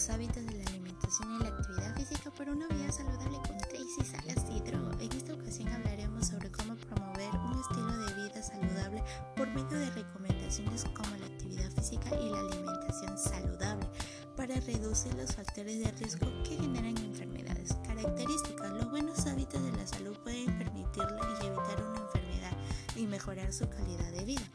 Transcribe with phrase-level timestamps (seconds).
[0.00, 4.02] los hábitos de la alimentación y la actividad física por una vida saludable con Tracy
[4.02, 4.90] Salas Hidro.
[4.98, 9.04] En esta ocasión hablaremos sobre cómo promover un estilo de vida saludable
[9.36, 13.90] por medio de recomendaciones como la actividad física y la alimentación saludable
[14.38, 17.74] para reducir los factores de riesgo que generan enfermedades.
[17.86, 18.70] Características.
[18.70, 22.56] Los buenos hábitos de la salud pueden permitirla y evitar una enfermedad
[22.96, 24.48] y mejorar su calidad de vida.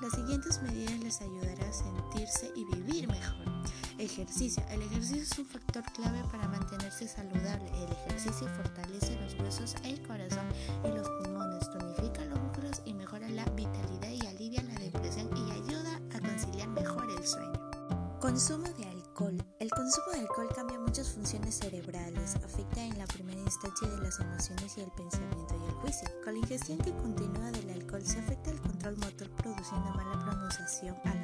[0.00, 3.52] Las siguientes medidas les ayudará a sentirse y vivir mejor.
[4.02, 4.64] Ejercicio.
[4.68, 7.70] El ejercicio es un factor clave para mantenerse saludable.
[7.84, 10.48] El ejercicio fortalece los huesos, el corazón
[10.84, 15.52] y los pulmones, tonifica los músculos y mejora la vitalidad y alivia la depresión y
[15.52, 17.70] ayuda a conciliar mejor el sueño.
[18.18, 19.36] Consumo de alcohol.
[19.60, 24.18] El consumo de alcohol cambia muchas funciones cerebrales, afecta en la primera instancia de las
[24.18, 26.08] emociones y el pensamiento y el juicio.
[26.24, 30.96] Con la ingestión que continúa del alcohol se afecta el control motor produciendo mala pronunciación
[31.04, 31.21] al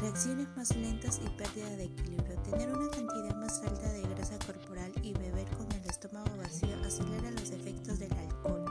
[0.00, 2.40] reacciones más lentas y pérdida de equilibrio.
[2.42, 7.30] Tener una cantidad más alta de grasa corporal y beber con el estómago vacío acelera
[7.30, 8.64] los efectos del alcohol.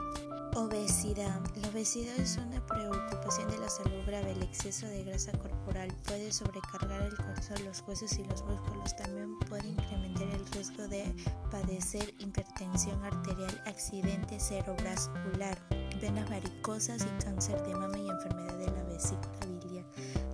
[0.54, 1.40] Obesidad.
[1.56, 4.32] La obesidad es una preocupación de la salud grave.
[4.32, 8.94] El exceso de grasa corporal puede sobrecargar el corazón, los huesos y los músculos.
[8.96, 11.14] También puede incrementar el riesgo de
[11.50, 15.56] padecer hipertensión arterial, accidente cerebrovascular,
[16.00, 19.39] venas varicosas y cáncer de mama y enfermedad de la vesícula.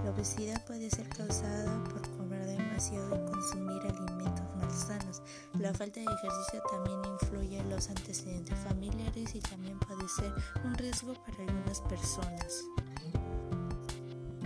[0.07, 5.21] La obesidad puede ser causada por comer demasiado y consumir alimentos malsanos.
[5.59, 10.33] La falta de ejercicio también influye en los antecedentes familiares y también puede ser
[10.65, 12.63] un riesgo para algunas personas.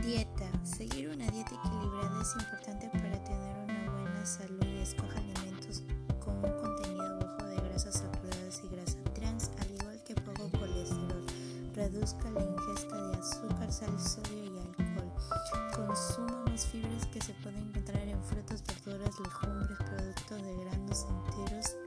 [0.02, 0.48] Dieta.
[0.64, 5.82] Seguir una dieta equilibrada es importante para tener una buena salud y escoja alimentos
[6.24, 11.26] con un contenido bajo de grasas saturadas y grasa trans, al igual que poco colesterol.
[11.74, 14.39] Reduzca la ingesta de azúcar, sal, sodio.
[15.74, 21.79] Consuma más fibras que se pueden encontrar en frutas, verduras, legumbres, productos de granos enteros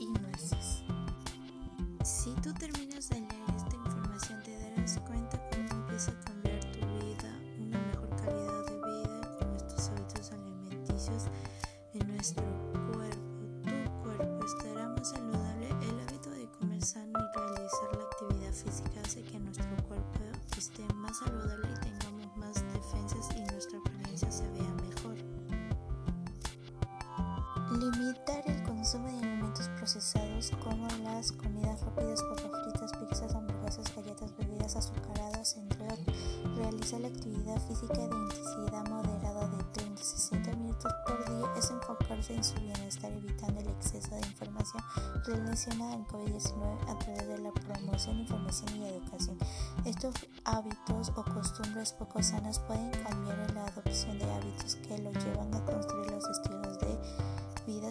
[27.97, 34.35] Limitar el consumo de alimentos procesados como las comidas rápidas, papas fritas, pizzas, hamburguesas, galletas,
[34.35, 36.17] bebidas azucaradas, entre otros.
[36.55, 41.69] Realizar la actividad física de intensidad moderada de 30 a 60 minutos por día es
[41.69, 44.83] enfocarse en su bienestar, evitando el exceso de información
[45.25, 49.37] relacionada al COVID-19 a través de la promoción, información y educación.
[49.85, 50.15] Estos
[50.45, 55.53] hábitos o costumbres poco sanas pueden cambiar en la adopción de hábitos que lo llevan
[55.53, 56.52] a construir los estilos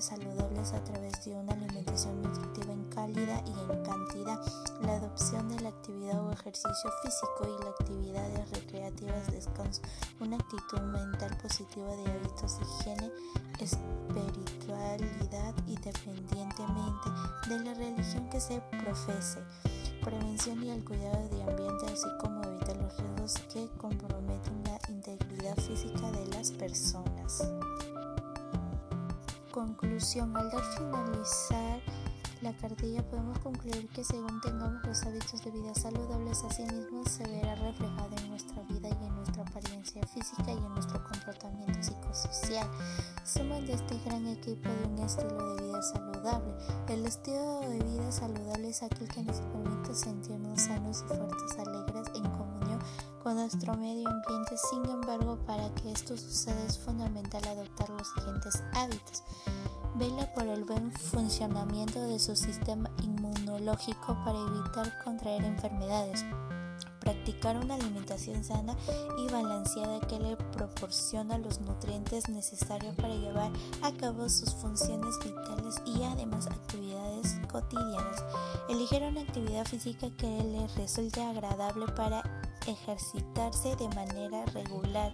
[0.03, 4.39] saludables a través de una alimentación nutritiva en calidad y en cantidad,
[4.83, 9.81] la adopción de la actividad o ejercicio físico y las actividades recreativas, descanso,
[10.21, 13.13] una actitud mental positiva de hábitos de higiene,
[13.61, 17.11] espiritualidad independientemente
[17.49, 19.39] de la religión que se profese,
[20.03, 25.57] prevención y el cuidado de ambiente, así como evitar los riesgos que comprometen la integridad
[25.59, 27.45] física de las personas.
[29.53, 30.35] Conclusión.
[30.35, 31.81] Al dar finalizar
[32.41, 37.23] la cartilla podemos concluir que según tengamos los hábitos de vida saludables, así mismo se
[37.29, 42.67] verá reflejado en nuestra vida y en nuestra apariencia física y en nuestro comportamiento psicosocial.
[43.25, 46.55] Somos de este gran equipo de un estilo de vida saludable.
[46.89, 52.09] El estilo de vida saludable es aquel que nos permite sentirnos sanos y fuertes, alegres,
[52.17, 52.27] en
[53.23, 54.57] con nuestro medio ambiente.
[54.71, 59.23] Sin embargo, para que esto suceda es fundamental adoptar los siguientes hábitos.
[59.95, 66.25] Vela por el buen funcionamiento de su sistema inmunológico para evitar contraer enfermedades.
[67.01, 68.77] Practicar una alimentación sana
[69.19, 73.51] y balanceada que le proporciona los nutrientes necesarios para llevar
[73.83, 78.25] a cabo sus funciones vitales y además actividades cotidianas.
[78.69, 82.23] Elegir una actividad física que le resulte agradable para
[82.67, 85.13] ejercitarse de manera regular,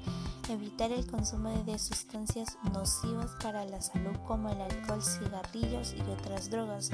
[0.49, 6.51] evitar el consumo de sustancias nocivas para la salud como el alcohol, cigarrillos y otras
[6.51, 6.91] drogas.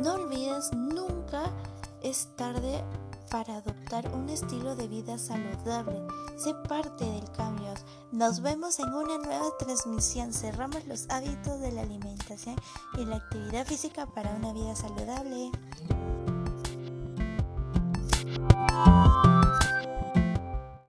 [0.00, 1.50] No olvides nunca
[2.02, 2.84] es tarde
[3.30, 6.00] para adoptar un estilo de vida saludable.
[6.36, 7.74] Sé parte del cambio.
[8.12, 10.32] Nos vemos en una nueva transmisión.
[10.32, 12.56] Cerramos los hábitos de la alimentación
[12.96, 15.50] y la actividad física para una vida saludable.